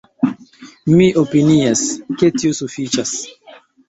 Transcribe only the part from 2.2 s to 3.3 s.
ke tio sufiĉas!